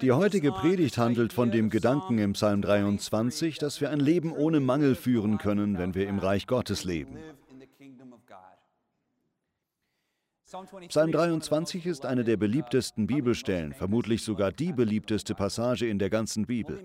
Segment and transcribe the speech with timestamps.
[0.00, 4.60] Die heutige Predigt handelt von dem Gedanken im Psalm 23, dass wir ein Leben ohne
[4.60, 7.18] Mangel führen können, wenn wir im Reich Gottes leben.
[10.88, 16.46] Psalm 23 ist eine der beliebtesten Bibelstellen, vermutlich sogar die beliebteste Passage in der ganzen
[16.46, 16.80] Bibel.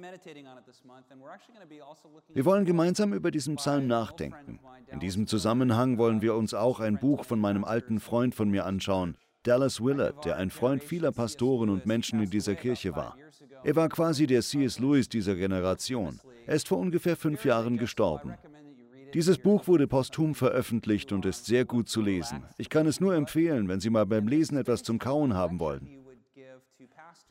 [2.29, 4.59] Wir wollen gemeinsam über diesen Psalm nachdenken.
[4.87, 8.65] In diesem Zusammenhang wollen wir uns auch ein Buch von meinem alten Freund von mir
[8.65, 13.15] anschauen, Dallas Willard, der ein Freund vieler Pastoren und Menschen in dieser Kirche war.
[13.63, 14.79] Er war quasi der C.S.
[14.79, 16.19] Lewis dieser Generation.
[16.45, 18.35] Er ist vor ungefähr fünf Jahren gestorben.
[19.13, 22.43] Dieses Buch wurde posthum veröffentlicht und ist sehr gut zu lesen.
[22.57, 25.98] Ich kann es nur empfehlen, wenn Sie mal beim Lesen etwas zum Kauen haben wollen.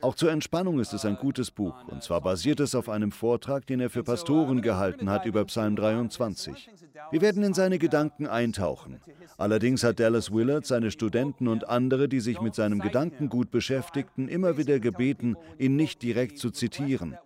[0.01, 3.67] Auch zur Entspannung ist es ein gutes Buch, und zwar basiert es auf einem Vortrag,
[3.67, 6.69] den er für Pastoren gehalten hat über Psalm 23.
[7.11, 9.01] Wir werden in seine Gedanken eintauchen.
[9.37, 14.57] Allerdings hat Dallas Willard seine Studenten und andere, die sich mit seinem Gedankengut beschäftigten, immer
[14.57, 17.17] wieder gebeten, ihn nicht direkt zu zitieren.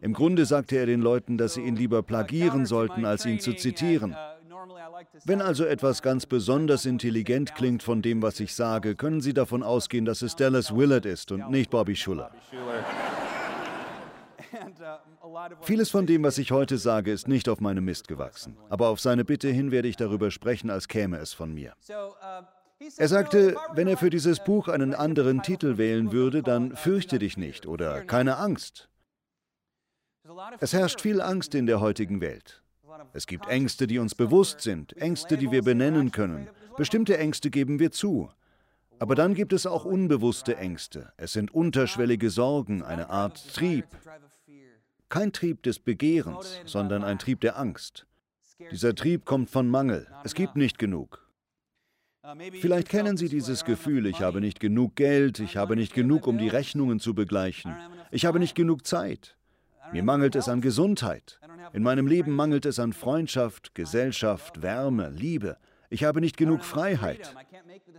[0.00, 3.54] Im Grunde sagte er den Leuten, dass sie ihn lieber plagieren sollten, als ihn zu
[3.54, 4.16] zitieren.
[5.24, 9.62] Wenn also etwas ganz besonders intelligent klingt von dem, was ich sage, können Sie davon
[9.62, 12.30] ausgehen, dass es Dallas Willard ist und nicht Bobby Schuller.
[15.62, 18.56] Vieles von dem, was ich heute sage, ist nicht auf meinem Mist gewachsen.
[18.68, 21.74] Aber auf seine Bitte hin werde ich darüber sprechen, als käme es von mir.
[22.96, 27.36] Er sagte, wenn er für dieses Buch einen anderen Titel wählen würde, dann fürchte dich
[27.36, 28.88] nicht oder keine Angst.
[30.60, 32.62] Es herrscht viel Angst in der heutigen Welt.
[33.12, 36.48] Es gibt Ängste, die uns bewusst sind, Ängste, die wir benennen können.
[36.76, 38.30] Bestimmte Ängste geben wir zu.
[38.98, 41.12] Aber dann gibt es auch unbewusste Ängste.
[41.16, 43.86] Es sind unterschwellige Sorgen, eine Art Trieb.
[45.08, 48.06] Kein Trieb des Begehrens, sondern ein Trieb der Angst.
[48.70, 50.06] Dieser Trieb kommt von Mangel.
[50.24, 51.28] Es gibt nicht genug.
[52.60, 56.38] Vielleicht kennen Sie dieses Gefühl, ich habe nicht genug Geld, ich habe nicht genug, um
[56.38, 57.74] die Rechnungen zu begleichen,
[58.12, 59.36] ich habe nicht genug Zeit.
[59.92, 61.38] Mir mangelt es an Gesundheit.
[61.72, 65.56] In meinem Leben mangelt es an Freundschaft, Gesellschaft, Wärme, Liebe.
[65.90, 67.34] Ich habe nicht genug Freiheit.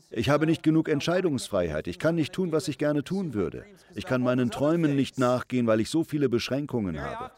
[0.10, 1.88] Ich habe nicht genug Entscheidungsfreiheit.
[1.88, 3.66] Ich kann nicht tun, was ich gerne tun würde.
[3.94, 7.32] Ich kann meinen Träumen nicht nachgehen, weil ich so viele Beschränkungen habe.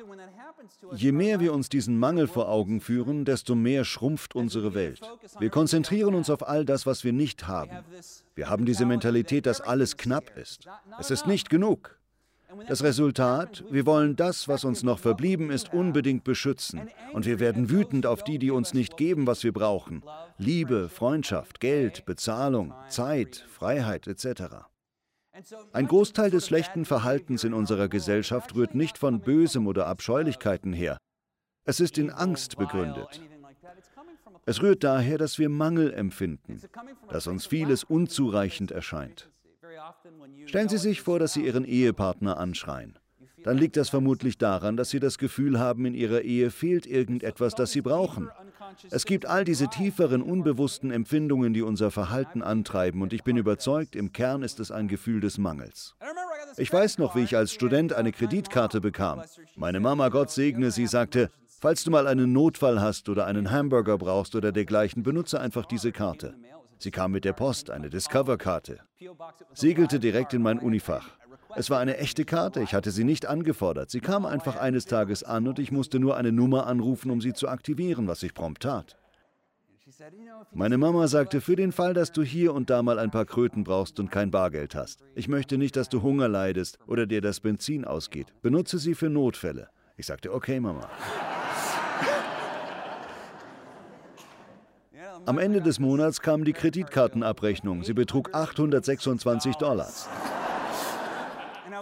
[0.93, 5.01] Je mehr wir uns diesen Mangel vor Augen führen, desto mehr schrumpft unsere Welt.
[5.39, 7.77] Wir konzentrieren uns auf all das, was wir nicht haben.
[8.33, 10.67] Wir haben diese Mentalität, dass alles knapp ist.
[10.99, 11.99] Es ist nicht genug.
[12.67, 16.89] Das Resultat, wir wollen das, was uns noch verblieben ist, unbedingt beschützen.
[17.13, 20.03] Und wir werden wütend auf die, die uns nicht geben, was wir brauchen.
[20.37, 24.65] Liebe, Freundschaft, Geld, Bezahlung, Zeit, Freiheit etc.
[25.73, 30.97] Ein Großteil des schlechten Verhaltens in unserer Gesellschaft rührt nicht von Bösem oder Abscheulichkeiten her.
[31.65, 33.21] Es ist in Angst begründet.
[34.45, 36.61] Es rührt daher, dass wir Mangel empfinden,
[37.09, 39.29] dass uns vieles unzureichend erscheint.
[40.45, 42.97] Stellen Sie sich vor, dass Sie Ihren Ehepartner anschreien.
[43.43, 47.53] Dann liegt das vermutlich daran, dass Sie das Gefühl haben, in Ihrer Ehe fehlt irgendetwas,
[47.53, 48.29] das Sie brauchen.
[48.89, 53.95] Es gibt all diese tieferen, unbewussten Empfindungen, die unser Verhalten antreiben, und ich bin überzeugt,
[53.95, 55.95] im Kern ist es ein Gefühl des Mangels.
[56.57, 59.21] Ich weiß noch, wie ich als Student eine Kreditkarte bekam.
[59.55, 63.99] Meine Mama, Gott segne sie, sagte, falls du mal einen Notfall hast oder einen Hamburger
[63.99, 66.35] brauchst oder dergleichen, benutze einfach diese Karte.
[66.77, 68.79] Sie kam mit der Post, eine Discover-Karte.
[69.53, 71.09] Segelte direkt in mein Unifach.
[71.55, 73.89] Es war eine echte Karte, ich hatte sie nicht angefordert.
[73.89, 77.33] Sie kam einfach eines Tages an und ich musste nur eine Nummer anrufen, um sie
[77.33, 78.97] zu aktivieren, was ich prompt tat.
[80.51, 83.63] Meine Mama sagte, für den Fall, dass du hier und da mal ein paar Kröten
[83.63, 85.03] brauchst und kein Bargeld hast.
[85.13, 88.33] Ich möchte nicht, dass du Hunger leidest oder dir das Benzin ausgeht.
[88.41, 89.69] Benutze sie für Notfälle.
[89.95, 90.89] Ich sagte, okay, Mama.
[95.25, 97.83] Am Ende des Monats kam die Kreditkartenabrechnung.
[97.83, 99.89] Sie betrug 826 Dollar.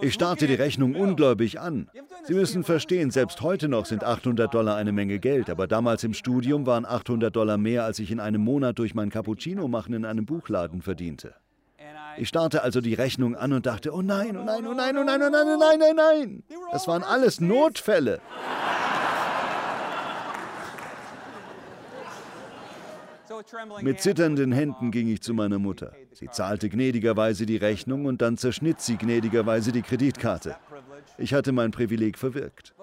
[0.01, 1.89] Ich starrte die Rechnung ungläubig an.
[2.23, 6.13] Sie müssen verstehen, selbst heute noch sind 800 Dollar eine Menge Geld, aber damals im
[6.13, 10.05] Studium waren 800 Dollar mehr, als ich in einem Monat durch mein Cappuccino machen in
[10.05, 11.35] einem Buchladen verdiente.
[12.17, 15.03] Ich starrte also die Rechnung an und dachte, oh nein, oh nein, oh nein, oh
[15.03, 16.43] nein, oh nein, oh nein, nein, nein.
[16.71, 18.21] Das waren alles Notfälle.
[23.81, 25.93] Mit zitternden Händen ging ich zu meiner Mutter.
[26.11, 30.55] Sie zahlte gnädigerweise die Rechnung und dann zerschnitt sie gnädigerweise die Kreditkarte.
[31.17, 32.73] Ich hatte mein Privileg verwirkt.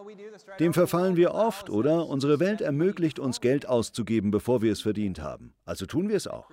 [0.58, 2.06] Dem verfallen wir oft, oder?
[2.06, 5.54] Unsere Welt ermöglicht uns Geld auszugeben, bevor wir es verdient haben.
[5.64, 6.50] Also tun wir es auch.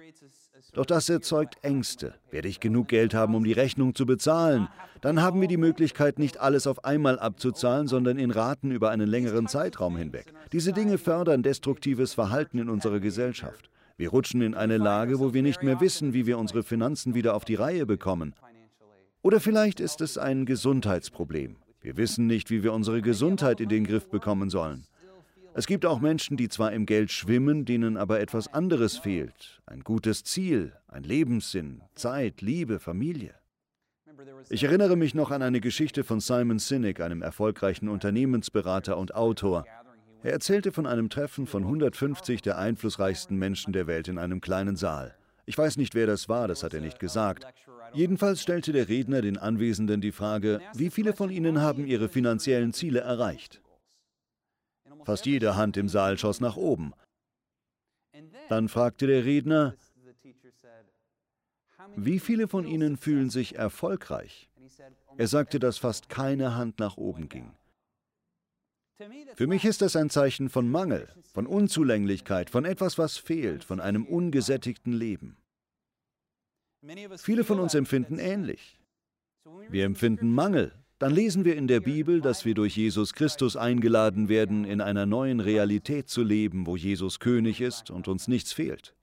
[0.74, 2.16] Doch das erzeugt Ängste.
[2.30, 4.68] Werde ich genug Geld haben, um die Rechnung zu bezahlen?
[5.02, 9.08] Dann haben wir die Möglichkeit, nicht alles auf einmal abzuzahlen, sondern in Raten über einen
[9.08, 10.34] längeren Zeitraum hinweg.
[10.52, 13.70] Diese Dinge fördern destruktives Verhalten in unserer Gesellschaft.
[13.98, 17.36] Wir rutschen in eine Lage, wo wir nicht mehr wissen, wie wir unsere Finanzen wieder
[17.36, 18.36] auf die Reihe bekommen.
[19.24, 21.58] Oder vielleicht ist es ein Gesundheitsproblem.
[21.82, 24.86] Wir wissen nicht, wie wir unsere Gesundheit in den Griff bekommen sollen.
[25.56, 29.60] Es gibt auch Menschen, die zwar im Geld schwimmen, denen aber etwas anderes fehlt.
[29.66, 33.34] Ein gutes Ziel, ein Lebenssinn, Zeit, Liebe, Familie.
[34.50, 39.66] Ich erinnere mich noch an eine Geschichte von Simon Sinek, einem erfolgreichen Unternehmensberater und Autor.
[40.28, 44.76] Er erzählte von einem Treffen von 150 der einflussreichsten Menschen der Welt in einem kleinen
[44.76, 45.16] Saal.
[45.46, 47.48] Ich weiß nicht, wer das war, das hat er nicht gesagt.
[47.94, 52.74] Jedenfalls stellte der Redner den Anwesenden die Frage, wie viele von ihnen haben ihre finanziellen
[52.74, 53.62] Ziele erreicht?
[55.06, 56.92] Fast jede Hand im Saal schoss nach oben.
[58.50, 59.76] Dann fragte der Redner,
[61.96, 64.50] wie viele von Ihnen fühlen sich erfolgreich?
[65.16, 67.57] Er sagte, dass fast keine Hand nach oben ging.
[69.36, 73.80] Für mich ist das ein Zeichen von Mangel, von Unzulänglichkeit, von etwas, was fehlt, von
[73.80, 75.38] einem ungesättigten Leben.
[77.18, 78.80] Viele von uns empfinden ähnlich.
[79.70, 84.30] Wir empfinden Mangel, dann lesen wir in der Bibel, dass wir durch Jesus Christus eingeladen
[84.30, 88.96] werden, in einer neuen Realität zu leben, wo Jesus König ist und uns nichts fehlt.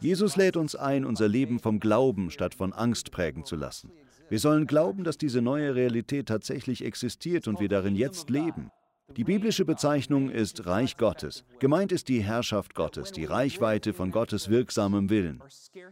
[0.00, 3.92] Jesus lädt uns ein, unser Leben vom Glauben statt von Angst prägen zu lassen.
[4.28, 8.72] Wir sollen glauben, dass diese neue Realität tatsächlich existiert und wir darin jetzt leben.
[9.16, 11.44] Die biblische Bezeichnung ist Reich Gottes.
[11.58, 15.42] Gemeint ist die Herrschaft Gottes, die Reichweite von Gottes wirksamem Willen.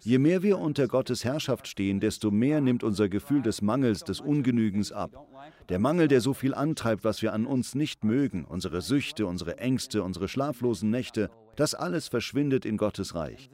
[0.00, 4.20] Je mehr wir unter Gottes Herrschaft stehen, desto mehr nimmt unser Gefühl des Mangels, des
[4.20, 5.26] Ungenügens ab.
[5.68, 9.58] Der Mangel, der so viel antreibt, was wir an uns nicht mögen, unsere Süchte, unsere
[9.58, 13.50] Ängste, unsere schlaflosen Nächte, das alles verschwindet in Gottes Reich.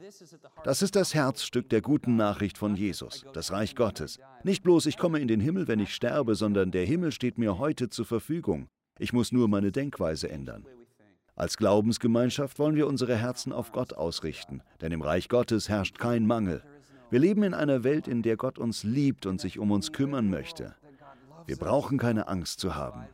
[0.63, 4.19] Das ist das Herzstück der guten Nachricht von Jesus, das Reich Gottes.
[4.43, 7.57] Nicht bloß, ich komme in den Himmel, wenn ich sterbe, sondern der Himmel steht mir
[7.57, 8.69] heute zur Verfügung.
[8.97, 10.65] Ich muss nur meine Denkweise ändern.
[11.35, 16.25] Als Glaubensgemeinschaft wollen wir unsere Herzen auf Gott ausrichten, denn im Reich Gottes herrscht kein
[16.25, 16.63] Mangel.
[17.09, 20.29] Wir leben in einer Welt, in der Gott uns liebt und sich um uns kümmern
[20.29, 20.75] möchte.
[21.45, 23.05] Wir brauchen keine Angst zu haben.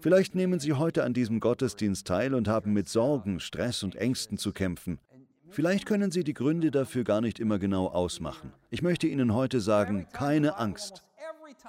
[0.00, 4.36] Vielleicht nehmen Sie heute an diesem Gottesdienst teil und haben mit Sorgen, Stress und Ängsten
[4.36, 4.98] zu kämpfen.
[5.48, 8.52] Vielleicht können Sie die Gründe dafür gar nicht immer genau ausmachen.
[8.70, 11.04] Ich möchte Ihnen heute sagen, keine Angst.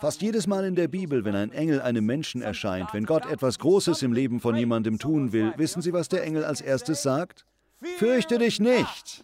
[0.01, 3.59] Fast jedes Mal in der Bibel, wenn ein Engel einem Menschen erscheint, wenn Gott etwas
[3.59, 7.45] Großes im Leben von jemandem tun will, wissen Sie, was der Engel als erstes sagt?
[7.97, 9.23] Fürchte dich nicht.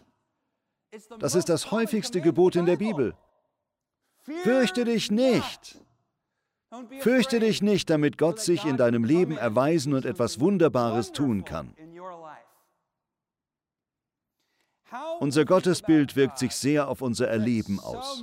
[1.18, 3.14] Das ist das häufigste Gebot in der Bibel.
[4.22, 5.78] Fürchte dich nicht.
[7.00, 11.74] Fürchte dich nicht, damit Gott sich in deinem Leben erweisen und etwas Wunderbares tun kann.
[15.20, 18.22] Unser Gottesbild wirkt sich sehr auf unser Erleben aus.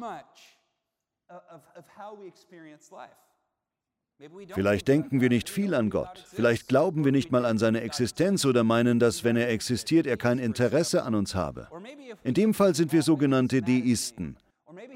[4.53, 6.25] Vielleicht denken wir nicht viel an Gott.
[6.27, 10.17] Vielleicht glauben wir nicht mal an seine Existenz oder meinen, dass wenn er existiert, er
[10.17, 11.69] kein Interesse an uns habe.
[12.23, 14.37] In dem Fall sind wir sogenannte Deisten.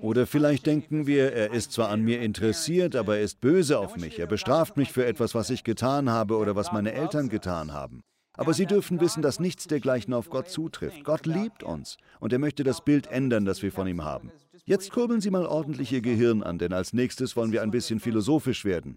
[0.02, 3.96] Oder vielleicht denken wir, er ist zwar an mir interessiert, aber er ist böse auf
[3.96, 4.20] mich.
[4.20, 8.02] Er bestraft mich für etwas, was ich getan habe oder was meine Eltern getan haben.
[8.36, 11.04] Aber Sie dürfen wissen, dass nichts dergleichen auf Gott zutrifft.
[11.04, 14.32] Gott liebt uns und er möchte das Bild ändern, das wir von ihm haben.
[14.66, 18.00] Jetzt kurbeln Sie mal ordentlich Ihr Gehirn an, denn als nächstes wollen wir ein bisschen
[18.00, 18.96] philosophisch werden.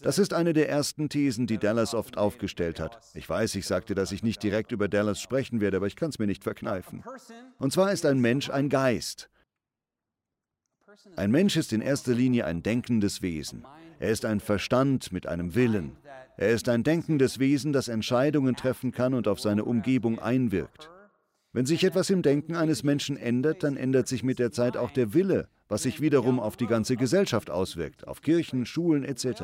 [0.00, 2.98] Das ist eine der ersten Thesen, die Dallas oft aufgestellt hat.
[3.12, 6.08] Ich weiß, ich sagte, dass ich nicht direkt über Dallas sprechen werde, aber ich kann
[6.08, 7.04] es mir nicht verkneifen.
[7.58, 9.28] Und zwar ist ein Mensch ein Geist.
[11.16, 13.66] Ein Mensch ist in erster Linie ein denkendes Wesen.
[13.98, 15.96] Er ist ein Verstand mit einem Willen.
[16.38, 20.91] Er ist ein denkendes Wesen, das Entscheidungen treffen kann und auf seine Umgebung einwirkt.
[21.54, 24.90] Wenn sich etwas im Denken eines Menschen ändert, dann ändert sich mit der Zeit auch
[24.90, 29.42] der Wille, was sich wiederum auf die ganze Gesellschaft auswirkt, auf Kirchen, Schulen etc.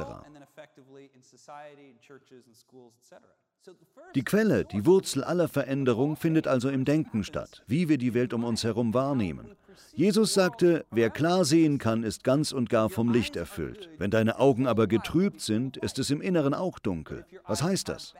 [4.15, 8.33] Die Quelle, die Wurzel aller Veränderung findet also im Denken statt, wie wir die Welt
[8.33, 9.55] um uns herum wahrnehmen.
[9.95, 13.91] Jesus sagte, wer klar sehen kann, ist ganz und gar vom Licht erfüllt.
[13.99, 17.27] Wenn deine Augen aber getrübt sind, ist es im Inneren auch dunkel.
[17.47, 18.15] Was heißt das?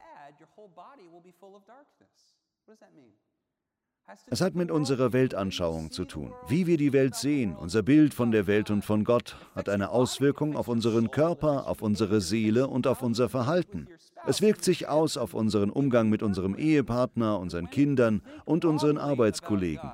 [4.31, 6.33] Es hat mit unserer Weltanschauung zu tun.
[6.47, 9.91] Wie wir die Welt sehen, unser Bild von der Welt und von Gott, hat eine
[9.91, 13.87] Auswirkung auf unseren Körper, auf unsere Seele und auf unser Verhalten.
[14.27, 19.93] Es wirkt sich aus auf unseren Umgang mit unserem Ehepartner, unseren Kindern und unseren Arbeitskollegen.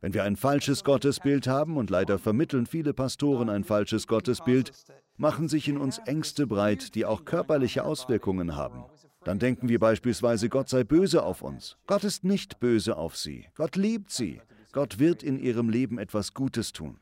[0.00, 4.72] Wenn wir ein falsches Gottesbild haben, und leider vermitteln viele Pastoren ein falsches Gottesbild,
[5.16, 8.84] machen sich in uns Ängste breit, die auch körperliche Auswirkungen haben.
[9.24, 11.76] Dann denken wir beispielsweise, Gott sei böse auf uns.
[11.86, 13.46] Gott ist nicht böse auf sie.
[13.54, 14.40] Gott liebt sie.
[14.72, 16.98] Gott wird in ihrem Leben etwas Gutes tun.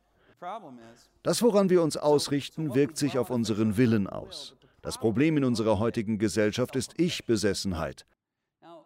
[1.22, 4.56] Das, woran wir uns ausrichten, wirkt sich auf unseren Willen aus.
[4.82, 8.06] Das Problem in unserer heutigen Gesellschaft ist Ich-Besessenheit.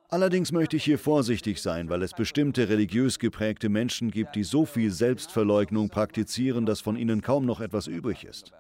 [0.09, 4.67] Allerdings möchte ich hier vorsichtig sein, weil es bestimmte religiös geprägte Menschen gibt, die so
[4.67, 8.53] viel Selbstverleugnung praktizieren, dass von ihnen kaum noch etwas übrig ist.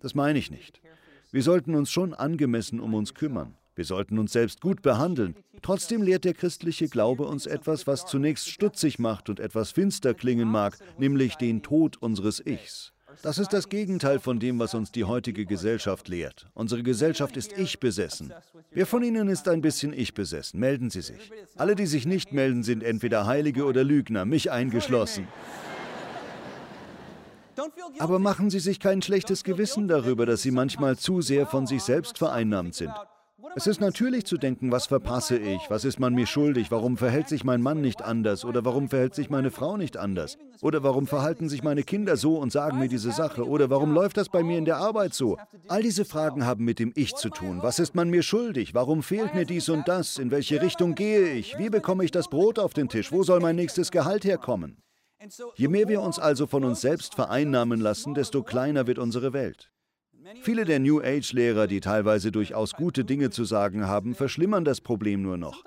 [0.00, 0.82] Das meine ich nicht.
[1.30, 3.56] Wir sollten uns schon angemessen um uns kümmern.
[3.74, 5.34] Wir sollten uns selbst gut behandeln.
[5.62, 10.48] Trotzdem lehrt der christliche Glaube uns etwas, was zunächst stutzig macht und etwas finster klingen
[10.48, 12.92] mag, nämlich den Tod unseres Ichs.
[13.22, 16.46] Das ist das Gegenteil von dem, was uns die heutige Gesellschaft lehrt.
[16.54, 18.32] Unsere Gesellschaft ist ich besessen.
[18.70, 20.58] Wer von Ihnen ist ein bisschen ich besessen?
[20.58, 21.30] Melden Sie sich.
[21.56, 25.28] Alle, die sich nicht melden, sind entweder Heilige oder Lügner, mich eingeschlossen.
[27.98, 31.82] Aber machen Sie sich kein schlechtes Gewissen darüber, dass Sie manchmal zu sehr von sich
[31.82, 32.92] selbst vereinnahmt sind.
[33.54, 37.28] Es ist natürlich zu denken, was verpasse ich, was ist man mir schuldig, warum verhält
[37.28, 41.06] sich mein Mann nicht anders oder warum verhält sich meine Frau nicht anders oder warum
[41.06, 44.42] verhalten sich meine Kinder so und sagen mir diese Sache oder warum läuft das bei
[44.42, 45.36] mir in der Arbeit so.
[45.68, 47.58] All diese Fragen haben mit dem Ich zu tun.
[47.62, 48.74] Was ist man mir schuldig?
[48.74, 50.18] Warum fehlt mir dies und das?
[50.18, 51.58] In welche Richtung gehe ich?
[51.58, 53.12] Wie bekomme ich das Brot auf den Tisch?
[53.12, 54.76] Wo soll mein nächstes Gehalt herkommen?
[55.56, 59.72] Je mehr wir uns also von uns selbst vereinnahmen lassen, desto kleiner wird unsere Welt.
[60.42, 65.22] Viele der New Age-Lehrer, die teilweise durchaus gute Dinge zu sagen haben, verschlimmern das Problem
[65.22, 65.64] nur noch.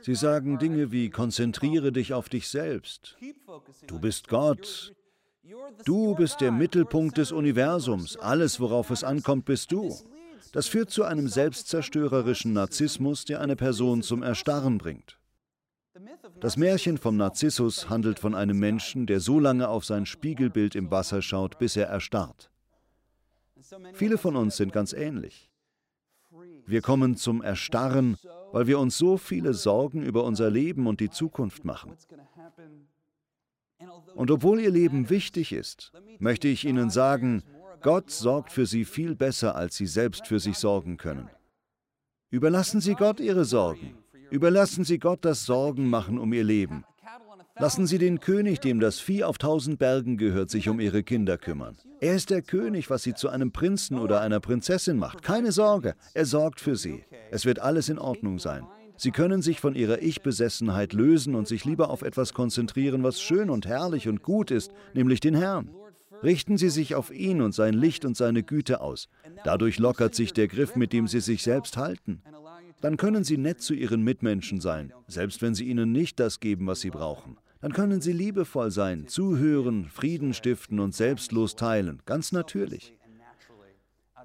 [0.00, 3.16] Sie sagen Dinge wie konzentriere dich auf dich selbst.
[3.86, 4.92] Du bist Gott.
[5.84, 8.16] Du bist der Mittelpunkt des Universums.
[8.16, 9.94] Alles, worauf es ankommt, bist du.
[10.52, 15.18] Das führt zu einem selbstzerstörerischen Narzissmus, der eine Person zum Erstarren bringt.
[16.40, 20.90] Das Märchen vom Narzissus handelt von einem Menschen, der so lange auf sein Spiegelbild im
[20.90, 22.51] Wasser schaut, bis er erstarrt.
[23.94, 25.50] Viele von uns sind ganz ähnlich.
[26.66, 28.16] Wir kommen zum Erstarren,
[28.52, 31.92] weil wir uns so viele Sorgen über unser Leben und die Zukunft machen.
[34.14, 37.42] Und obwohl Ihr Leben wichtig ist, möchte ich Ihnen sagen,
[37.80, 41.28] Gott sorgt für Sie viel besser, als Sie selbst für sich sorgen können.
[42.30, 43.98] Überlassen Sie Gott Ihre Sorgen.
[44.30, 46.84] Überlassen Sie Gott das Sorgen machen um Ihr Leben.
[47.62, 51.38] Lassen Sie den König, dem das Vieh auf tausend Bergen gehört, sich um Ihre Kinder
[51.38, 51.76] kümmern.
[52.00, 55.22] Er ist der König, was Sie zu einem Prinzen oder einer Prinzessin macht.
[55.22, 57.04] Keine Sorge, er sorgt für Sie.
[57.30, 58.66] Es wird alles in Ordnung sein.
[58.96, 63.48] Sie können sich von Ihrer Ich-Besessenheit lösen und sich lieber auf etwas konzentrieren, was schön
[63.48, 65.70] und herrlich und gut ist, nämlich den Herrn.
[66.24, 69.08] Richten Sie sich auf ihn und sein Licht und seine Güte aus.
[69.44, 72.22] Dadurch lockert sich der Griff, mit dem Sie sich selbst halten.
[72.80, 76.66] Dann können Sie nett zu Ihren Mitmenschen sein, selbst wenn Sie ihnen nicht das geben,
[76.66, 77.36] was sie brauchen.
[77.62, 82.94] Dann können Sie liebevoll sein, zuhören, Frieden stiften und selbstlos teilen, ganz natürlich.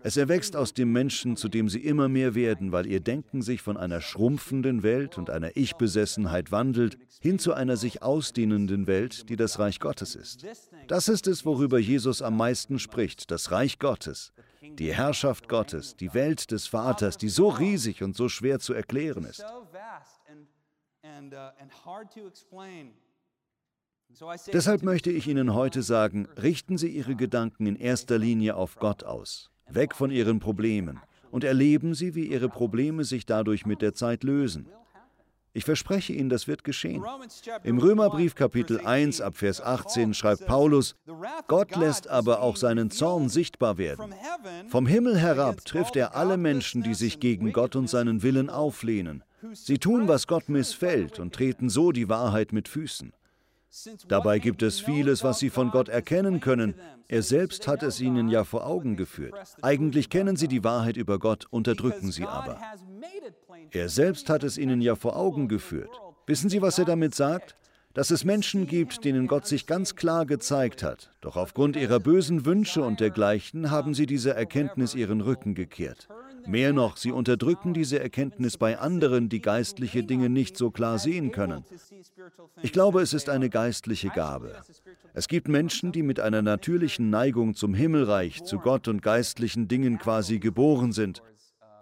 [0.04, 3.62] Es erwächst aus dem Menschen, zu dem Sie immer mehr werden, weil Ihr Denken sich
[3.62, 9.36] von einer schrumpfenden Welt und einer Ich-Besessenheit wandelt, hin zu einer sich ausdehnenden Welt, die
[9.36, 10.46] das Reich Gottes ist.
[10.88, 16.14] Das ist es, worüber Jesus am meisten spricht, das Reich Gottes die Herrschaft Gottes, die
[16.14, 19.44] Welt des Vaters, die so riesig und so schwer zu erklären ist.
[24.52, 29.04] Deshalb möchte ich Ihnen heute sagen, richten Sie Ihre Gedanken in erster Linie auf Gott
[29.04, 31.00] aus, weg von Ihren Problemen,
[31.30, 34.68] und erleben Sie, wie Ihre Probleme sich dadurch mit der Zeit lösen.
[35.54, 37.04] Ich verspreche Ihnen, das wird geschehen.
[37.64, 40.96] Im Römerbrief Kapitel 1 ab Vers 18 schreibt Paulus,
[41.48, 44.14] Gott lässt aber auch seinen Zorn sichtbar werden.
[44.68, 49.24] Vom Himmel herab trifft er alle Menschen, die sich gegen Gott und seinen Willen auflehnen.
[49.54, 53.14] Sie tun, was Gott missfällt und treten so die Wahrheit mit Füßen.
[54.08, 56.76] Dabei gibt es vieles, was sie von Gott erkennen können.
[57.08, 59.36] Er selbst hat es ihnen ja vor Augen geführt.
[59.62, 62.60] Eigentlich kennen sie die Wahrheit über Gott, unterdrücken sie aber.
[63.72, 65.90] Er selbst hat es ihnen ja vor Augen geführt.
[66.26, 67.56] Wissen Sie, was er damit sagt?
[67.94, 72.46] Dass es Menschen gibt, denen Gott sich ganz klar gezeigt hat, doch aufgrund ihrer bösen
[72.46, 76.08] Wünsche und dergleichen haben sie dieser Erkenntnis ihren Rücken gekehrt.
[76.48, 81.32] Mehr noch, sie unterdrücken diese Erkenntnis bei anderen, die geistliche Dinge nicht so klar sehen
[81.32, 81.66] können.
[82.62, 84.56] Ich glaube, es ist eine geistliche Gabe.
[85.14, 89.98] Es gibt Menschen, die mit einer natürlichen Neigung zum Himmelreich, zu Gott und geistlichen Dingen
[89.98, 91.22] quasi geboren sind.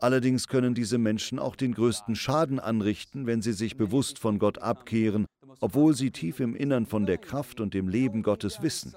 [0.02, 4.58] Allerdings können diese Menschen auch den größten Schaden anrichten, wenn sie sich bewusst von Gott
[4.60, 5.26] abkehren,
[5.62, 8.96] obwohl sie tief im Innern von der Kraft und dem Leben Gottes wissen.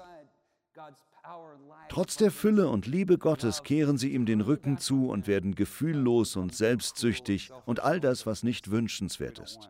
[1.89, 6.35] Trotz der Fülle und Liebe Gottes kehren sie ihm den Rücken zu und werden gefühllos
[6.35, 9.69] und selbstsüchtig und all das, was nicht wünschenswert ist.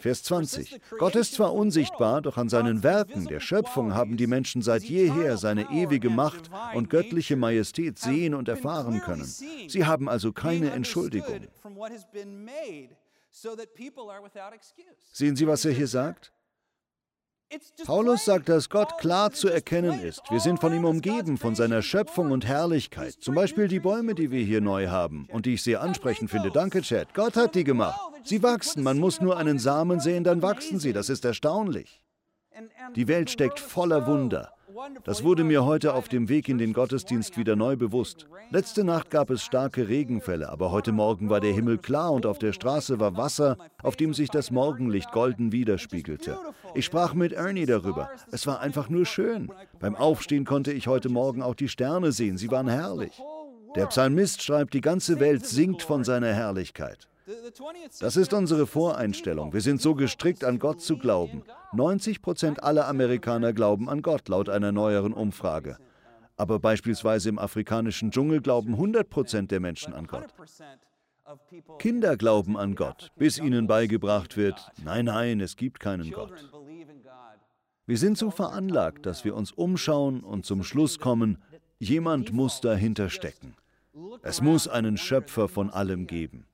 [0.00, 0.80] Vers 20.
[0.98, 5.36] Gott ist zwar unsichtbar, doch an seinen Werken, der Schöpfung, haben die Menschen seit jeher
[5.36, 9.24] seine ewige Macht und göttliche Majestät sehen und erfahren können.
[9.24, 11.48] Sie haben also keine Entschuldigung.
[15.12, 16.32] Sehen Sie, was er hier sagt?
[17.86, 20.22] Paulus sagt, dass Gott klar zu erkennen ist.
[20.30, 23.14] Wir sind von ihm umgeben, von seiner Schöpfung und Herrlichkeit.
[23.20, 26.50] Zum Beispiel die Bäume, die wir hier neu haben und die ich sehr ansprechend finde.
[26.50, 27.14] Danke, Chad.
[27.14, 27.98] Gott hat die gemacht.
[28.24, 28.82] Sie wachsen.
[28.82, 30.92] Man muss nur einen Samen sehen, dann wachsen sie.
[30.92, 32.02] Das ist erstaunlich.
[32.96, 34.52] Die Welt steckt voller Wunder.
[35.04, 38.26] Das wurde mir heute auf dem Weg in den Gottesdienst wieder neu bewusst.
[38.50, 42.38] Letzte Nacht gab es starke Regenfälle, aber heute Morgen war der Himmel klar und auf
[42.38, 46.38] der Straße war Wasser, auf dem sich das Morgenlicht golden widerspiegelte.
[46.74, 48.10] Ich sprach mit Ernie darüber.
[48.30, 49.50] Es war einfach nur schön.
[49.80, 52.36] Beim Aufstehen konnte ich heute Morgen auch die Sterne sehen.
[52.36, 53.20] Sie waren herrlich.
[53.76, 57.08] Der Psalmist schreibt, die ganze Welt singt von seiner Herrlichkeit.
[58.00, 59.52] Das ist unsere Voreinstellung.
[59.52, 61.42] Wir sind so gestrickt, an Gott zu glauben.
[61.72, 65.76] 90 Prozent aller Amerikaner glauben an Gott, laut einer neueren Umfrage.
[66.36, 70.26] Aber beispielsweise im afrikanischen Dschungel glauben 100 Prozent der Menschen an Gott.
[71.78, 76.32] Kinder glauben an Gott, bis ihnen beigebracht wird, nein, nein, es gibt keinen Gott.
[77.84, 81.42] Wir sind so veranlagt, dass wir uns umschauen und zum Schluss kommen,
[81.78, 83.54] jemand muss dahinter stecken.
[84.22, 86.46] Es muss einen Schöpfer von allem geben.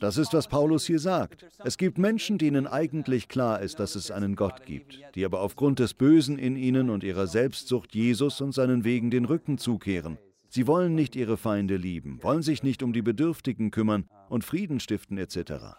[0.00, 1.44] Das ist, was Paulus hier sagt.
[1.62, 5.78] Es gibt Menschen, denen eigentlich klar ist, dass es einen Gott gibt, die aber aufgrund
[5.78, 10.16] des Bösen in ihnen und ihrer Selbstsucht Jesus und seinen Wegen den Rücken zukehren.
[10.48, 14.80] Sie wollen nicht ihre Feinde lieben, wollen sich nicht um die Bedürftigen kümmern und Frieden
[14.80, 15.76] stiften etc.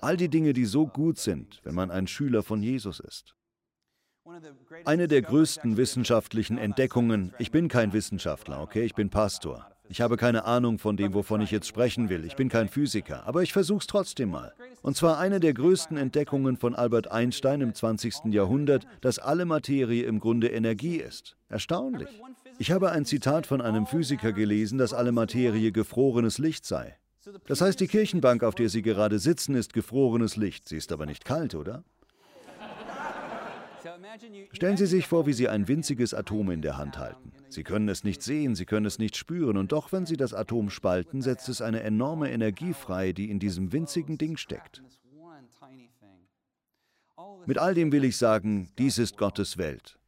[0.00, 3.36] All die Dinge, die so gut sind, wenn man ein Schüler von Jesus ist.
[4.84, 10.16] Eine der größten wissenschaftlichen Entdeckungen, ich bin kein Wissenschaftler, okay, ich bin Pastor, ich habe
[10.16, 12.24] keine Ahnung von dem, wovon ich jetzt sprechen will.
[12.24, 14.54] Ich bin kein Physiker, aber ich versuche es trotzdem mal.
[14.80, 18.32] Und zwar eine der größten Entdeckungen von Albert Einstein im 20.
[18.32, 21.36] Jahrhundert, dass alle Materie im Grunde Energie ist.
[21.48, 22.08] Erstaunlich.
[22.58, 26.96] Ich habe ein Zitat von einem Physiker gelesen, dass alle Materie gefrorenes Licht sei.
[27.46, 30.68] Das heißt, die Kirchenbank, auf der Sie gerade sitzen, ist gefrorenes Licht.
[30.68, 31.84] Sie ist aber nicht kalt, oder?
[34.52, 37.32] Stellen Sie sich vor, wie Sie ein winziges Atom in der Hand halten.
[37.48, 40.34] Sie können es nicht sehen, Sie können es nicht spüren, und doch, wenn Sie das
[40.34, 44.82] Atom spalten, setzt es eine enorme Energie frei, die in diesem winzigen Ding steckt.
[47.46, 49.98] Mit all dem will ich sagen, dies ist Gottes Welt.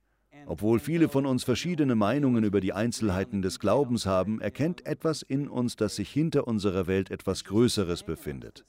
[0.46, 5.48] Obwohl viele von uns verschiedene Meinungen über die Einzelheiten des Glaubens haben, erkennt etwas in
[5.48, 8.64] uns, dass sich hinter unserer Welt etwas Größeres befindet.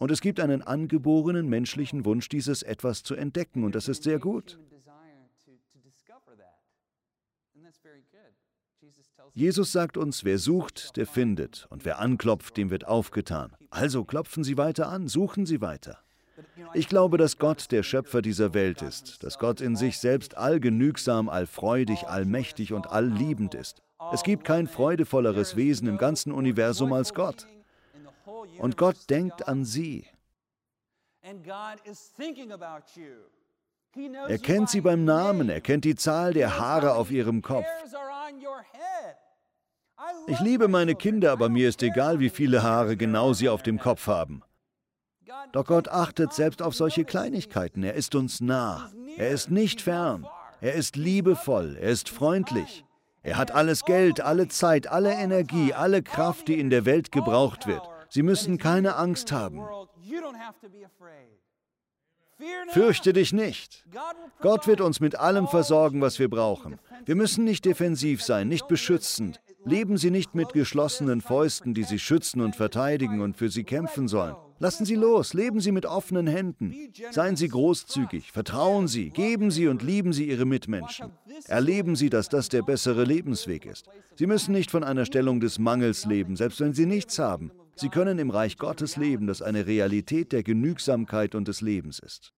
[0.00, 4.18] Und es gibt einen angeborenen menschlichen Wunsch, dieses etwas zu entdecken, und das ist sehr
[4.18, 4.58] gut.
[9.34, 13.52] Jesus sagt uns, wer sucht, der findet, und wer anklopft, dem wird aufgetan.
[13.68, 15.98] Also klopfen Sie weiter an, suchen Sie weiter.
[16.72, 21.28] Ich glaube, dass Gott der Schöpfer dieser Welt ist, dass Gott in sich selbst allgenügsam,
[21.28, 23.82] allfreudig, allmächtig und allliebend ist.
[24.14, 27.46] Es gibt kein freudevolleres Wesen im ganzen Universum als Gott.
[28.58, 30.06] Und Gott denkt an sie.
[34.28, 37.66] Er kennt sie beim Namen, er kennt die Zahl der Haare auf ihrem Kopf.
[40.26, 43.78] Ich liebe meine Kinder, aber mir ist egal, wie viele Haare genau sie auf dem
[43.78, 44.42] Kopf haben.
[45.52, 47.82] Doch Gott achtet selbst auf solche Kleinigkeiten.
[47.82, 48.90] Er ist uns nah.
[49.16, 50.26] Er ist nicht fern.
[50.60, 51.76] Er ist liebevoll.
[51.80, 52.84] Er ist freundlich.
[53.22, 57.66] Er hat alles Geld, alle Zeit, alle Energie, alle Kraft, die in der Welt gebraucht
[57.66, 57.82] wird.
[58.10, 59.60] Sie müssen keine Angst haben.
[62.70, 63.84] Fürchte dich nicht.
[64.40, 66.78] Gott wird uns mit allem versorgen, was wir brauchen.
[67.04, 69.40] Wir müssen nicht defensiv sein, nicht beschützend.
[69.64, 74.08] Leben Sie nicht mit geschlossenen Fäusten, die Sie schützen und verteidigen und für Sie kämpfen
[74.08, 74.34] sollen.
[74.58, 76.74] Lassen Sie los, leben Sie mit offenen Händen.
[77.10, 81.12] Seien Sie großzügig, vertrauen Sie, geben Sie und lieben Sie Ihre Mitmenschen.
[81.46, 83.86] Erleben Sie, dass das der bessere Lebensweg ist.
[84.16, 87.50] Sie müssen nicht von einer Stellung des Mangels leben, selbst wenn Sie nichts haben.
[87.76, 92.32] Sie können im Reich Gottes leben, das eine Realität der Genügsamkeit und des Lebens ist.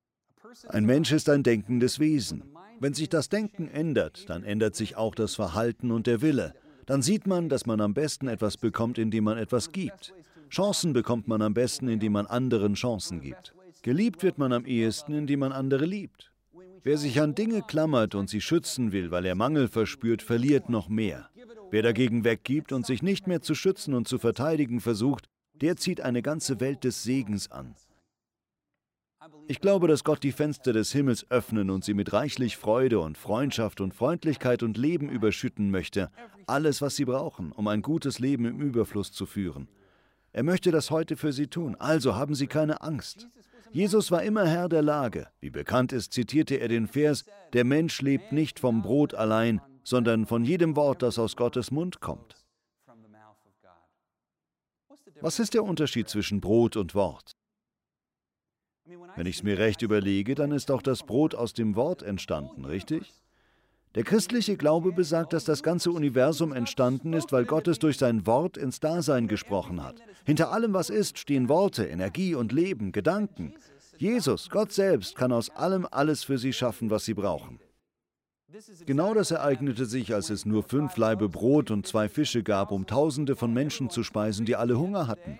[0.68, 2.44] Ein Mensch ist ein denkendes Wesen.
[2.80, 6.54] Wenn sich das Denken ändert, dann ändert sich auch das Verhalten und der Wille.
[6.86, 10.12] Dann sieht man, dass man am besten etwas bekommt, indem man etwas gibt.
[10.50, 13.54] Chancen bekommt man am besten, indem man anderen Chancen gibt.
[13.82, 16.32] Geliebt wird man am ehesten, indem man andere liebt.
[16.82, 20.88] Wer sich an Dinge klammert und sie schützen will, weil er Mangel verspürt, verliert noch
[20.88, 21.30] mehr.
[21.72, 26.02] Wer dagegen weggibt und sich nicht mehr zu schützen und zu verteidigen versucht, der zieht
[26.02, 27.74] eine ganze Welt des Segens an.
[29.48, 33.16] Ich glaube, dass Gott die Fenster des Himmels öffnen und sie mit reichlich Freude und
[33.16, 36.10] Freundschaft und Freundlichkeit und Leben überschütten möchte.
[36.46, 39.66] Alles, was sie brauchen, um ein gutes Leben im Überfluss zu führen.
[40.32, 43.28] Er möchte das heute für sie tun, also haben sie keine Angst.
[43.70, 45.28] Jesus war immer Herr der Lage.
[45.40, 50.26] Wie bekannt ist, zitierte er den Vers, der Mensch lebt nicht vom Brot allein, sondern
[50.26, 52.36] von jedem Wort, das aus Gottes Mund kommt.
[55.20, 57.36] Was ist der Unterschied zwischen Brot und Wort?
[59.16, 62.64] Wenn ich es mir recht überlege, dann ist auch das Brot aus dem Wort entstanden,
[62.64, 63.12] richtig?
[63.94, 68.26] Der christliche Glaube besagt, dass das ganze Universum entstanden ist, weil Gott es durch sein
[68.26, 69.96] Wort ins Dasein gesprochen hat.
[70.24, 73.54] Hinter allem, was ist, stehen Worte, Energie und Leben, Gedanken.
[73.98, 77.60] Jesus, Gott selbst, kann aus allem alles für sie schaffen, was sie brauchen.
[78.86, 82.86] Genau das ereignete sich, als es nur fünf Laibe Brot und zwei Fische gab, um
[82.86, 85.38] Tausende von Menschen zu speisen, die alle Hunger hatten.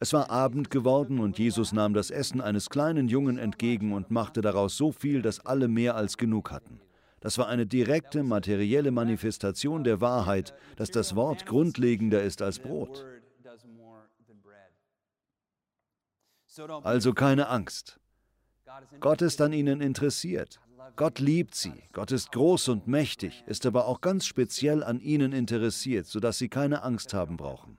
[0.00, 4.40] Es war Abend geworden und Jesus nahm das Essen eines kleinen Jungen entgegen und machte
[4.40, 6.80] daraus so viel, dass alle mehr als genug hatten.
[7.20, 13.04] Das war eine direkte materielle Manifestation der Wahrheit, dass das Wort grundlegender ist als Brot.
[16.82, 17.98] Also keine Angst.
[19.00, 20.60] Gott ist an ihnen interessiert.
[20.96, 21.74] Gott liebt sie.
[21.92, 26.48] Gott ist groß und mächtig, ist aber auch ganz speziell an ihnen interessiert, sodass sie
[26.48, 27.78] keine Angst haben brauchen.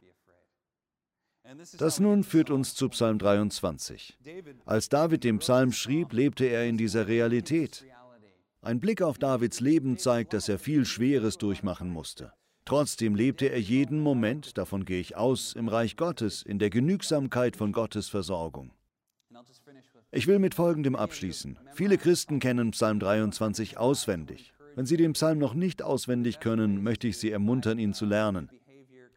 [1.78, 4.18] Das nun führt uns zu Psalm 23.
[4.66, 7.86] Als David den Psalm schrieb, lebte er in dieser Realität.
[8.62, 12.34] Ein Blick auf Davids Leben zeigt, dass er viel Schweres durchmachen musste.
[12.66, 17.56] Trotzdem lebte er jeden Moment, davon gehe ich aus, im Reich Gottes, in der Genügsamkeit
[17.56, 18.72] von Gottes Versorgung.
[20.16, 21.60] Ich will mit Folgendem abschließen.
[21.74, 24.54] Viele Christen kennen Psalm 23 auswendig.
[24.74, 28.50] Wenn Sie den Psalm noch nicht auswendig können, möchte ich Sie ermuntern, ihn zu lernen.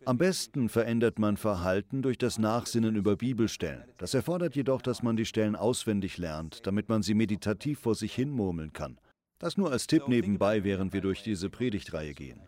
[0.04, 3.84] Am besten verändert man Verhalten durch das Nachsinnen über Bibelstellen.
[3.98, 8.12] Das erfordert jedoch, dass man die Stellen auswendig lernt, damit man sie meditativ vor sich
[8.12, 8.98] hin murmeln kann.
[9.38, 12.40] Das nur als Tipp nebenbei, während wir durch diese Predigtreihe gehen.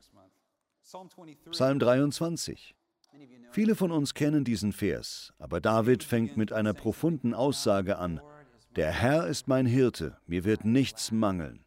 [1.53, 2.75] Psalm 23.
[3.53, 8.21] Viele von uns kennen diesen Vers, aber David fängt mit einer profunden Aussage an.
[8.77, 11.65] Der Herr ist mein Hirte, mir wird nichts mangeln.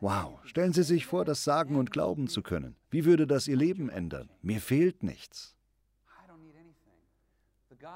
[0.00, 2.76] Wow, stellen Sie sich vor, das sagen und glauben zu können.
[2.88, 4.30] Wie würde das Ihr Leben ändern?
[4.40, 5.56] Mir fehlt nichts.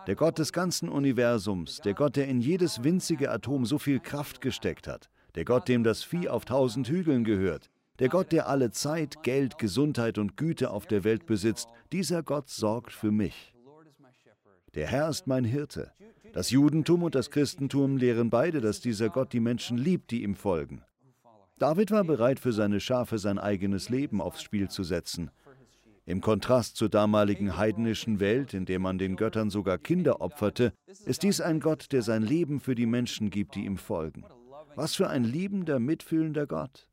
[0.08, 4.40] Der Gott des ganzen Universums, der Gott, der in jedes winzige Atom so viel Kraft
[4.40, 8.72] gesteckt hat, der Gott, dem das Vieh auf tausend Hügeln gehört, der Gott, der alle
[8.72, 13.54] Zeit, Geld, Gesundheit und Güte auf der Welt besitzt, dieser Gott sorgt für mich.
[14.74, 15.92] Der Herr ist mein Hirte.
[16.32, 20.34] Das Judentum und das Christentum lehren beide, dass dieser Gott die Menschen liebt, die ihm
[20.34, 20.82] folgen.
[21.58, 25.30] David war bereit, für seine Schafe sein eigenes Leben aufs Spiel zu setzen.
[26.04, 30.72] Im Kontrast zur damaligen heidnischen Welt, in der man den Göttern sogar Kinder opferte,
[31.04, 34.24] ist dies ein Gott, der sein Leben für die Menschen gibt, die ihm folgen.
[34.74, 36.88] Was für ein liebender, mitfühlender Gott.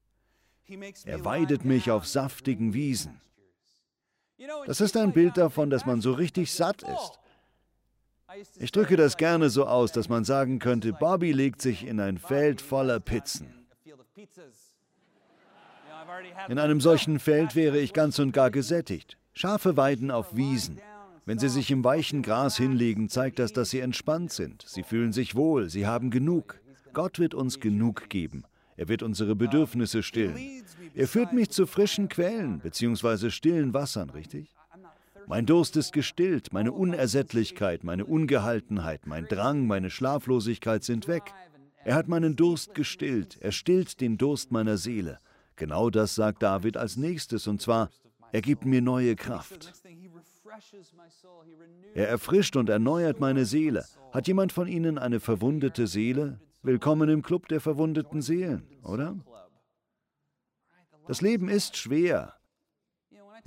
[1.06, 3.22] Er weidet mich auf saftigen Wiesen.
[4.68, 7.20] Das ist ein Bild davon, dass man so richtig satt ist.
[8.60, 12.18] Ich drücke das gerne so aus, dass man sagen könnte, Bobby legt sich in ein
[12.18, 13.48] Feld voller Pizzen.
[16.48, 19.18] In einem solchen Feld wäre ich ganz und gar gesättigt.
[19.34, 20.80] Schafe weiden auf Wiesen.
[21.26, 24.64] Wenn sie sich im weichen Gras hinlegen, zeigt das, dass sie entspannt sind.
[24.68, 26.60] Sie fühlen sich wohl, sie haben genug.
[26.94, 28.44] Gott wird uns genug geben.
[28.78, 30.64] Er wird unsere Bedürfnisse stillen.
[30.96, 33.30] Er führt mich zu frischen Quellen bzw.
[33.30, 34.50] stillen Wassern, richtig?
[35.30, 41.36] Mein Durst ist gestillt, meine Unersättlichkeit, meine Ungehaltenheit, mein Drang, meine Schlaflosigkeit sind weg.
[41.84, 45.20] Er hat meinen Durst gestillt, er stillt den Durst meiner Seele.
[45.56, 47.92] Genau das sagt David als nächstes, und zwar,
[48.32, 49.72] er gibt mir neue Kraft.
[51.94, 53.86] Er erfrischt und erneuert meine Seele.
[54.12, 56.40] Hat jemand von Ihnen eine verwundete Seele?
[56.64, 59.16] Willkommen im Club der verwundeten Seelen, oder?
[61.06, 62.39] Das Leben ist schwer.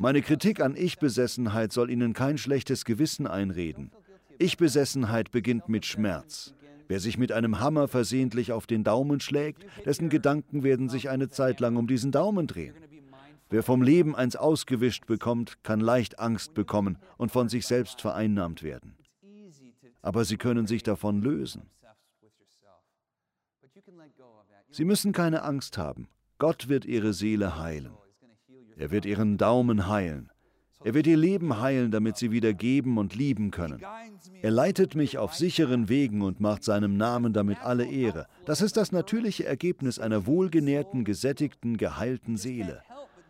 [0.02, 3.92] Meine Kritik an Ich-Besessenheit soll Ihnen kein schlechtes Gewissen einreden.
[4.40, 6.54] Ich-Besessenheit beginnt mit Schmerz.
[6.88, 11.28] Wer sich mit einem Hammer versehentlich auf den Daumen schlägt, dessen Gedanken werden sich eine
[11.28, 12.74] Zeit lang um diesen Daumen drehen.
[13.48, 18.64] Wer vom Leben eins ausgewischt bekommt, kann leicht Angst bekommen und von sich selbst vereinnahmt
[18.64, 18.96] werden.
[20.00, 21.70] Aber sie können sich davon lösen.
[24.72, 26.08] Sie müssen keine Angst haben.
[26.38, 27.92] Gott wird ihre Seele heilen.
[28.82, 30.28] Er wird ihren Daumen heilen.
[30.82, 33.80] Er wird ihr Leben heilen, damit sie wieder geben und lieben können.
[34.42, 38.26] Er leitet mich auf sicheren Wegen und macht seinem Namen damit alle Ehre.
[38.44, 42.82] Das ist das natürliche Ergebnis einer wohlgenährten, gesättigten, geheilten Seele.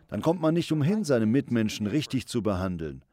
[0.07, 3.03] Dann kommt man nicht umhin, seine Mitmenschen richtig zu behandeln.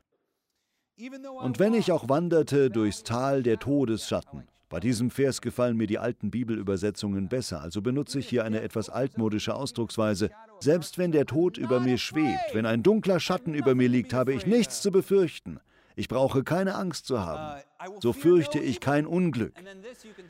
[1.42, 5.98] Und wenn ich auch wanderte durchs Tal der Todesschatten, bei diesem Vers gefallen mir die
[5.98, 10.30] alten Bibelübersetzungen besser, also benutze ich hier eine etwas altmodische Ausdrucksweise.
[10.61, 14.33] Selbst wenn der Tod über mir schwebt, wenn ein dunkler Schatten über mir liegt, habe
[14.33, 15.59] ich nichts zu befürchten.
[15.96, 17.61] Ich brauche keine Angst zu haben.
[18.00, 19.54] So fürchte ich kein Unglück.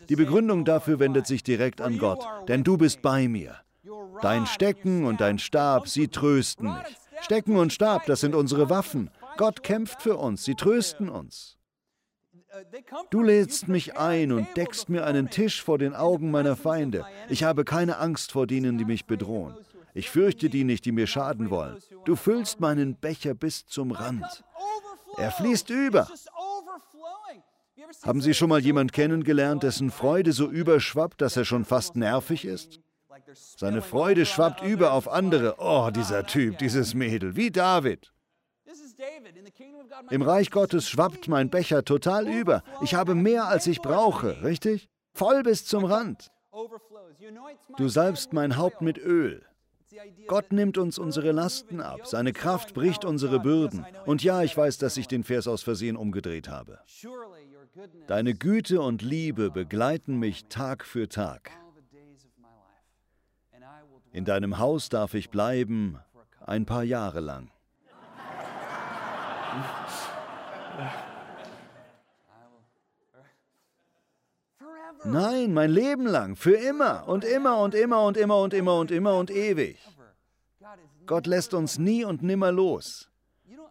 [0.09, 3.57] Die Begründung dafür wendet sich direkt an Gott, denn du bist bei mir.
[4.23, 6.97] Dein Stecken und dein Stab, sie trösten mich.
[7.21, 9.11] Stecken und Stab, das sind unsere Waffen.
[9.37, 11.60] Gott kämpft für uns, sie trösten uns.
[13.11, 17.05] Du lädst mich ein und deckst mir einen Tisch vor den Augen meiner Feinde.
[17.29, 19.55] Ich habe keine Angst vor denen, die mich bedrohen.
[19.95, 21.79] Ich fürchte die nicht, die mir schaden wollen.
[22.05, 24.45] Du füllst meinen Becher bis zum Rand.
[25.17, 26.09] Er fließt über.
[28.03, 32.45] Haben Sie schon mal jemand kennengelernt, dessen Freude so überschwappt, dass er schon fast nervig
[32.45, 32.81] ist?
[33.57, 35.57] Seine Freude schwappt über auf andere.
[35.59, 38.13] Oh, dieser Typ, dieses Mädel, wie David.
[40.11, 42.63] Im Reich Gottes schwappt mein Becher total über.
[42.83, 44.89] Ich habe mehr, als ich brauche, richtig?
[45.15, 46.31] Voll bis zum Rand.
[47.77, 49.45] Du salbst mein Haupt mit Öl.
[50.27, 53.85] Gott nimmt uns unsere Lasten ab, seine Kraft bricht unsere Bürden.
[54.07, 56.79] Und ja, ich weiß, dass ich den Vers aus Versehen umgedreht habe.
[58.07, 61.51] Deine Güte und Liebe begleiten mich Tag für Tag.
[64.13, 65.99] In deinem Haus darf ich bleiben
[66.41, 67.51] ein paar Jahre lang.
[75.05, 78.91] Nein, mein Leben lang, für immer und immer und immer und immer und immer und
[78.91, 79.79] immer und ewig.
[81.07, 83.11] Gott lässt uns nie und nimmer los.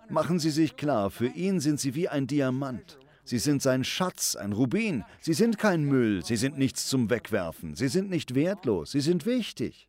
[0.09, 2.97] Machen Sie sich klar, für ihn sind Sie wie ein Diamant.
[3.23, 5.05] Sie sind sein Schatz, ein Rubin.
[5.21, 7.75] Sie sind kein Müll, sie sind nichts zum Wegwerfen.
[7.75, 9.87] Sie sind nicht wertlos, sie sind wichtig.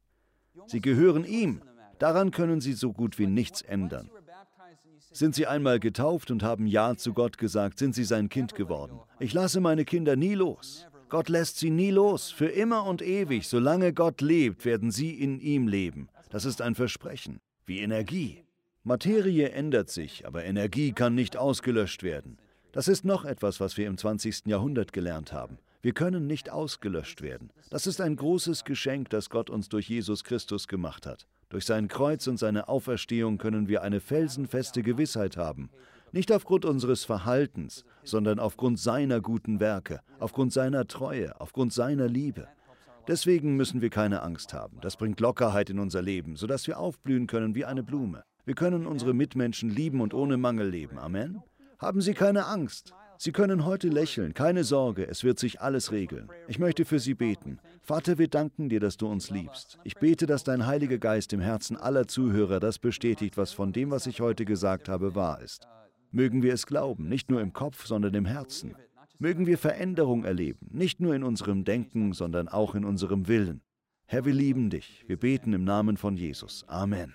[0.66, 1.62] Sie gehören ihm.
[1.98, 4.10] Daran können Sie so gut wie nichts ändern.
[5.12, 9.00] Sind Sie einmal getauft und haben Ja zu Gott gesagt, sind Sie sein Kind geworden.
[9.18, 10.86] Ich lasse meine Kinder nie los.
[11.10, 12.30] Gott lässt sie nie los.
[12.30, 16.08] Für immer und ewig, solange Gott lebt, werden sie in ihm leben.
[16.30, 18.44] Das ist ein Versprechen, wie Energie.
[18.84, 22.38] Materie ändert sich, aber Energie kann nicht ausgelöscht werden.
[22.70, 24.46] Das ist noch etwas, was wir im 20.
[24.46, 25.58] Jahrhundert gelernt haben.
[25.82, 27.50] Wir können nicht ausgelöscht werden.
[27.70, 31.26] Das ist ein großes Geschenk, das Gott uns durch Jesus Christus gemacht hat.
[31.48, 35.70] Durch sein Kreuz und seine Auferstehung können wir eine felsenfeste Gewissheit haben.
[36.12, 42.46] Nicht aufgrund unseres Verhaltens, sondern aufgrund seiner guten Werke, aufgrund seiner Treue, aufgrund seiner Liebe.
[43.08, 44.78] Deswegen müssen wir keine Angst haben.
[44.82, 48.22] Das bringt Lockerheit in unser Leben, sodass wir aufblühen können wie eine Blume.
[48.44, 50.98] Wir können unsere Mitmenschen lieben und ohne Mangel leben.
[50.98, 51.42] Amen.
[51.78, 52.92] Haben Sie keine Angst.
[53.22, 56.30] Sie können heute lächeln, keine Sorge, es wird sich alles regeln.
[56.48, 57.58] Ich möchte für Sie beten.
[57.82, 59.78] Vater, wir danken dir, dass du uns liebst.
[59.84, 63.90] Ich bete, dass dein Heiliger Geist im Herzen aller Zuhörer das bestätigt, was von dem,
[63.90, 65.68] was ich heute gesagt habe, wahr ist.
[66.10, 68.74] Mögen wir es glauben, nicht nur im Kopf, sondern im Herzen.
[69.18, 73.60] Mögen wir Veränderung erleben, nicht nur in unserem Denken, sondern auch in unserem Willen.
[74.06, 75.04] Herr, wir lieben dich.
[75.08, 76.64] Wir beten im Namen von Jesus.
[76.68, 77.12] Amen.